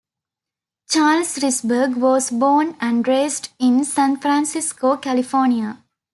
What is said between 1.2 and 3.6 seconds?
Risberg was born and raised